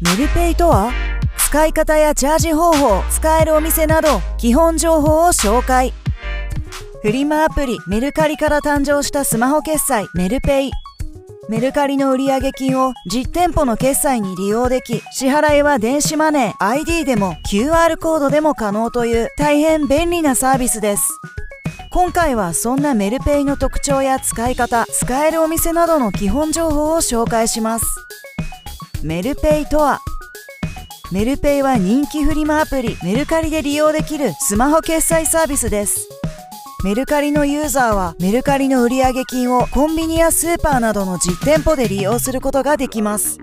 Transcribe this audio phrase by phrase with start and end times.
[0.00, 0.92] メルペイとは
[1.36, 5.92] 使い方やチャージ方法、使えるお店など基本情報を紹介。
[7.02, 10.70] フリマアプリメルカリから誕生したスマホ決済メルペイ。
[11.48, 21.08] メルカリの売上金を実店舗の決済に利用でき、支払いは電子マネー、ID でも QR コードでも可能という大変便利なサービスです。
[21.90, 27.86] 今回はそんなメルペイの特徴や使い方、使えるお店などの基本情報を紹介します。
[29.04, 30.00] メルペイとは
[31.12, 36.08] メルペイは人気フリマアプリメルカリで利用できるスマホ決済サービスです。
[36.84, 43.38] メルカリのユーザーはメルカリの売上金をコンビニやスーパーなどの実店舗で利用することができます。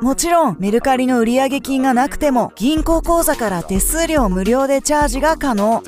[0.00, 5.82] もちろんメルカリの売上金がなくても銀行口座から手数料無料でチャージが可能。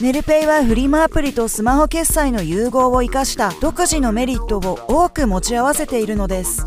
[0.00, 6.66] メルペイはフリマアプリとスマホ決済の融合を生かした独自のメリットを多く持ち合わせているのです。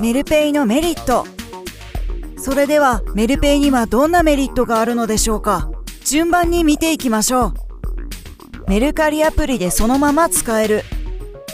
[0.00, 1.26] メルペイのメリット。
[2.36, 5.70] それではメルペイにはどんなメリットがあるのでしょうか？
[6.04, 7.54] 順番に見ていきましょう。
[8.68, 10.82] メルカリアプリでそのまま使える。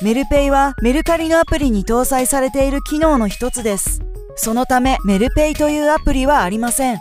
[0.02, 4.02] メルペイはメルカリのアプリに搭載されている機能の一つです。
[4.36, 6.98] そのためメルペイというアプリはありません。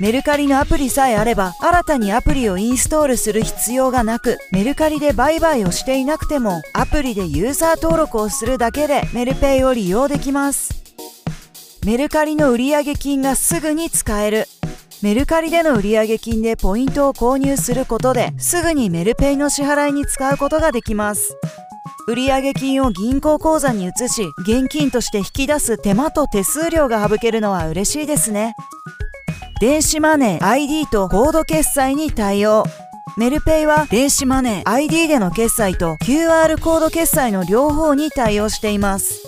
[0.00, 10.82] メルカリのアプリさえあれば新たにアプリをインストールする必要がなくメルカリで売買をしていなくてもアプリでユーザー登録をするだけでメルペイを利用できます。
[11.84, 14.46] メルカリの売上金がすぐに使える。
[15.02, 21.36] メルカリでの売上金でポイントを購入することですぐにメルペイの支払いに使うことができます。
[22.08, 28.54] 売上金を銀行口座に移し現金として引き出す手間と手数料が省けるのは嬉しいですね。
[29.60, 32.64] 電子マネー ID とコード決済に対応。
[33.18, 39.20] メルペイは電子マネー ID での決済と QR コード決済の両方に対応しています。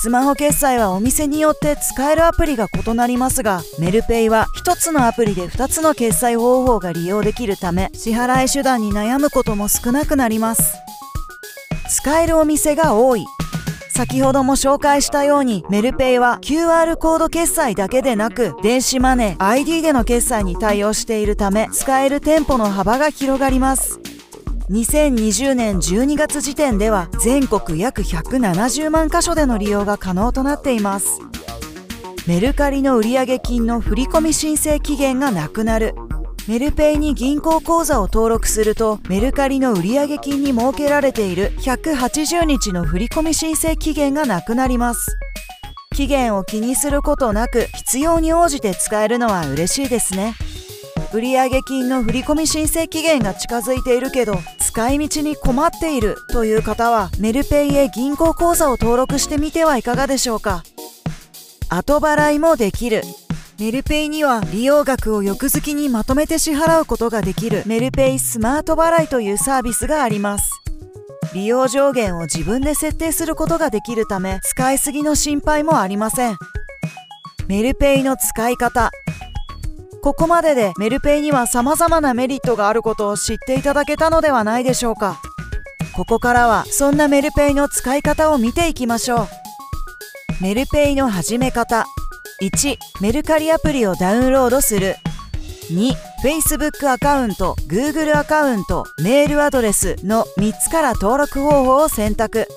[0.00, 10.72] スマホ決済はお店によって使えるアプリが異なりますがメルペイは1つのアプリで2つの決済方法が利用できるため支払い手段に悩むことも少なくなります。
[11.90, 13.26] 使えるお店が多い。
[14.00, 24.00] 先ほども紹介したようにメルペイは QR コード決済だけでなく電子マネー ID での決済に対応しているため使える店舗の幅が広がります。
[24.70, 31.20] 2020年12月時点では全国約170万箇所での利用が可能となっています。
[32.26, 35.94] メルカリの売上金の振込申請期限がなくなる。
[36.50, 45.16] メルペイに銀行口座を登録するとメルカリの売上金に設けられている180日の振込申請期限がなくなります。
[45.94, 50.34] 期限を気にすることなく必要に応じて使えるのは嬉しいですね。
[51.12, 60.64] 売上金の振込申請期限が近づいているけど使い道に困っているという方はメルペイへ銀行口座を登録してみてはいかがでしょうか。
[61.68, 63.02] 後払いもできる。
[63.60, 70.50] メルペイには利用額を翌月にまとめて支払うことができるメルペイスマート払いというサービスがあります。
[71.34, 76.38] 利用上限を自分で設定することができるため使いすぎの心配もありません。
[77.48, 78.90] メルペイの使い方。
[80.02, 85.20] ここまででメルペイには様々なメリットがあることを知っていただけたのではないでしょうか。
[85.94, 89.28] ここからはそんなメルペイの使い方を見ていきましょう。
[90.40, 91.84] メルペイの始め方。
[92.40, 94.96] 1メルカリアプリをダウンロードする。
[95.70, 95.92] 2
[96.22, 102.48] Facebook アカウント Google アカウントメールアドレスの3つから登録方法を選択。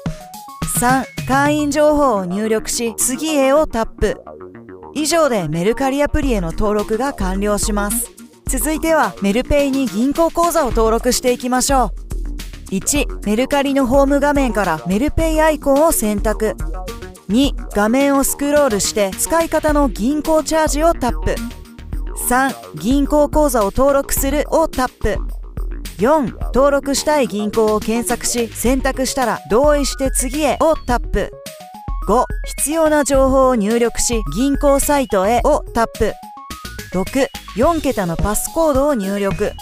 [0.79, 4.21] 3会員情報を入力し次へをタップ。
[4.93, 8.09] 以上でメルカリアプリへの登録が完了します。
[8.47, 11.91] 続いてはメルペイに銀行口座を登録していきましょ
[12.71, 12.75] う。
[12.75, 16.55] 1メルカリのホーム画面からメルペイアイコンを選択。
[17.33, 21.35] 2画面をスクロールして使い方の銀行チャージをタップ。
[22.29, 25.17] 3銀行口座を登録するをタップ。
[25.97, 31.31] 4登録したい銀行を検索し選択したら同意して次へをタップ。
[32.07, 32.23] 5
[32.57, 36.13] 必要な情報を入力し銀行サイトへをタップ。
[36.93, 39.53] 64桁のパスコードを入力。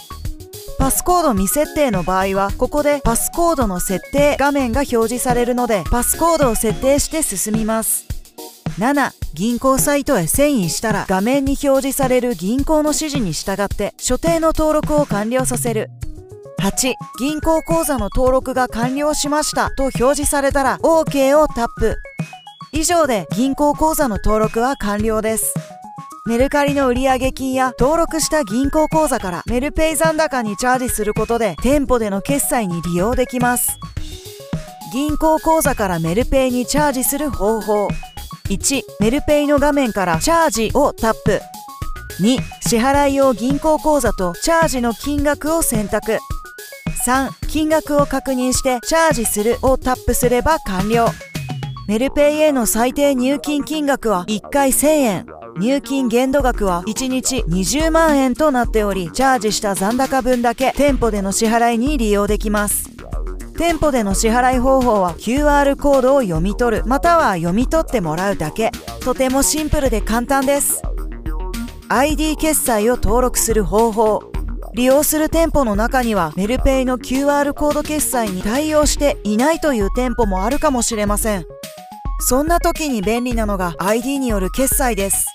[0.82, 8.08] パスコード未設定の場合はここでパスコードの設定画面が表示されるのでパスコードを設定して進みます。
[8.80, 15.92] 7銀行サイトへ遷移したら画面に表示される銀行の指示に従って所定の登録を完了させる。
[16.60, 21.96] 8銀行口座の登録が完了しましたと表示されたら OK をタップ。
[22.72, 25.54] 以上で銀行口座の登録は完了です。
[26.28, 33.80] メルカリの売上金や登録した銀行口座からメルペイ残高にチャージすることで店舗での決済に利用できます。
[34.94, 37.88] 銀行口座からメルペイにチャージする方法。
[38.50, 41.42] 1メルペイの画面からチャージをタップ。
[42.20, 42.38] 2
[42.70, 46.20] 支払い用銀行口座とチャージの金額を選択。
[47.04, 51.08] 3金額を確認してチャージするをタップすれば完了。
[51.88, 55.41] メルペイへの最低入金金額は1回1000円。
[55.58, 62.90] 入金限度額は1日20万円となっておりチャージした残高分だけ店舗での支払いに利用できます。
[63.58, 68.72] 店舗での支払い方法は QR コードを読み取るまたは読み取ってもらうだけ。
[69.04, 70.82] とてもシンプルで簡単です。
[71.90, 74.32] ID 決済を登録する方法。
[74.74, 81.46] 利用する店舗の中にはメルペイの QR コード決済に対応していないという店舗もあるかもしれません。
[82.22, 85.26] そんな時に便利なのが ID による決済です。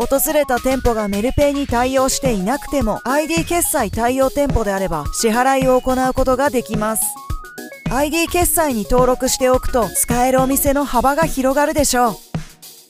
[0.00, 7.02] 訪れた店舗がメルペイに対応していなくても ID 決済対応店舗であれば支払いを行うことができます。
[7.90, 12.14] ID 決済に登録しておくと使えるお店の幅が広がるでしょう。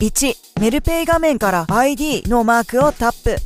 [0.00, 3.36] 1メルペイ画面から ID のマークをタップ。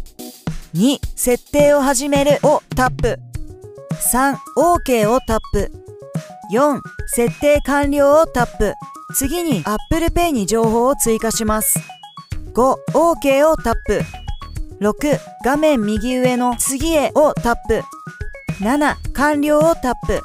[0.74, 3.18] 2設定を始めるをタップ。
[4.12, 5.72] 3 OK をタップ。
[6.52, 8.74] 4設定完了をタップ。
[9.14, 11.78] 次に Apple Pay に情報を追加します。
[12.54, 14.00] 5 OK をタップ。
[14.80, 17.82] 6画面右上の次へをタップ。
[18.62, 20.20] 7完了をタップ。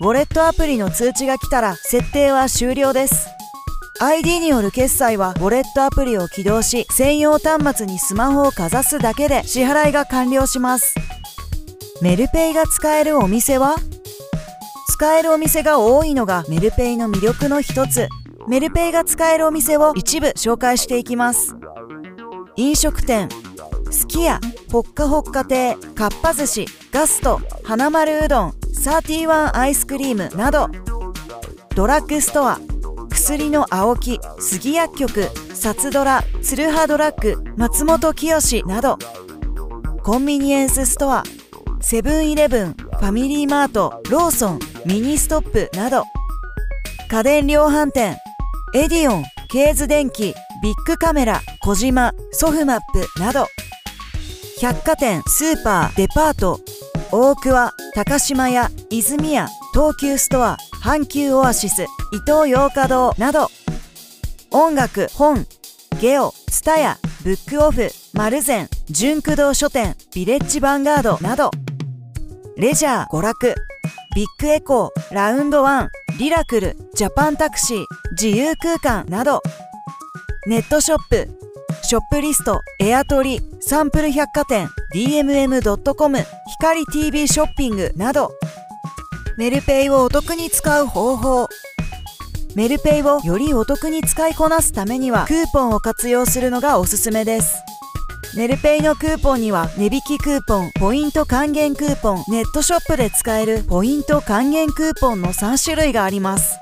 [0.00, 3.28] ウォレットアプリの通知が来たら設定は終了です。
[4.00, 10.94] ID による決済はウォレットアプリを起動し専用端末にスマホをかざすだけで支払いが完了します。
[12.02, 13.76] メルペイが使えるお店は？
[14.90, 18.10] 使えるお店が多いのがメルペイの魅力の一つ。
[18.48, 21.56] メルペイが使えるお店を一部紹介していきます。
[22.56, 23.28] 飲食店
[23.90, 24.38] すき家
[24.70, 30.68] ほっかほっか亭かっぱ寿司ガストはなまるうどん31アイスクリームなど。
[31.74, 32.58] ドラッグストア
[33.10, 38.98] クスリのアオキ杉薬局サツドラツルハドラッグ松本清など。
[40.02, 41.24] コンビニエンスストア
[41.80, 46.04] セブンイレブンファミリーマートローソンミニストップなど。
[47.08, 48.16] 家電量販店
[48.76, 53.46] エディオンケーズデンキビックカメラコジマソフマップなど。
[54.60, 56.60] 百貨店スーパーデパート
[57.10, 61.86] 大桑高島屋泉屋東急ストア阪急オアシス伊
[62.26, 63.48] 東洋華堂など。
[64.50, 65.46] 音楽本
[65.98, 71.50] ゲオツタヤブックオフ丸善ジュンク堂書店ビレッジヴァンガードなど。
[72.58, 73.54] レジャー娯楽。
[74.16, 79.42] ビッグエコーラウンドワンリラクルジャパンタクシー自由空間など。
[80.46, 81.28] ネットショップ
[81.82, 88.32] ショップリストエアトリサンプル百貨店 DMM.com 光 TV ショッピングなど。
[89.36, 91.48] メルペイをお得に使う方法。
[92.54, 97.58] メルペイをよりお得に使いこなすためにはクーポンを活用するのがおすすめです。
[98.34, 106.56] メルペイのクーポンには値引きクーポン、ポイント還元クーポン、ネットショップで使えるポイント還元クーポンの3種類があります。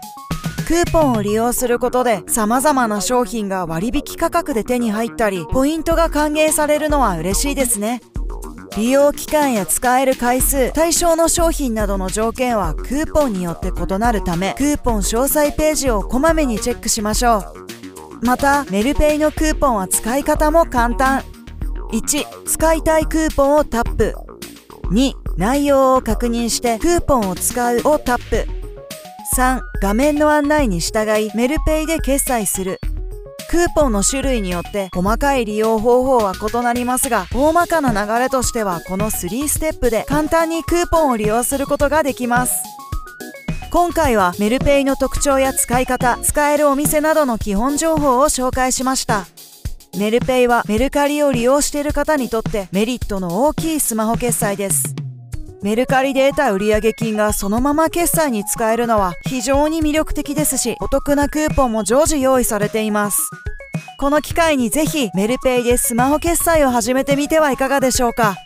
[0.66, 8.00] クーポンを利用することで様々な商品が割引価格で手に入ったり、ポイントが還元されるのは嬉しいですね。
[8.76, 17.44] 利用期間や使える回数、対象の商品などの条件はクーポンによって異なるため、クーポン詳細ページをこまめにチェックしましょ
[18.22, 18.26] う。
[18.26, 21.22] また、メルペイのクーポンは使い方も簡単。
[21.94, 24.16] 1使いたいクーポンをタップ。
[24.90, 28.48] 2内容を確認してクーポンを使うをタップ。
[29.36, 32.80] 3画面の案内に従いメルペイで決済する。
[33.48, 42.64] クーポンの種類によって細かい利用方法は異なりますが大まかな流れとしてはこの3ステップで簡単にクーポンを利用することができます。
[43.70, 49.26] 今回はメルペイの特徴や使い方使えるお店などの基本情報を紹介しました。
[49.96, 54.94] メルペイはメルカリを利用している方にとってメリットの大きいスマホ決済です。
[55.62, 63.30] メルカリで得た売上金がそのまま決済に使えるのは非常に魅力的ですしお得なクーポンも常時用意されています。
[63.98, 68.36] この機会にぜひメルペイでスマホ決済を始めてみてはいかがでしょうか。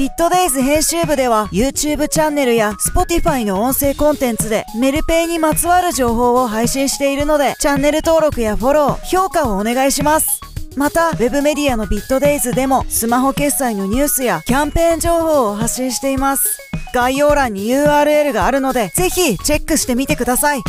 [0.00, 10.40] ビットデイズ編集部では YouTube チャンネルや Spotify の音声コンテンツでメルペイにまつわる情報を配信しているのでチャンネル登録やフォロー、評価をお願いします
[10.74, 16.58] また、ウェブメディアのビットデイズでもスマホ決済のニュースやキャンペーン情報を発信しています。
[16.94, 20.62] 概要欄に URL があるので、ぜひチェックしてみてください。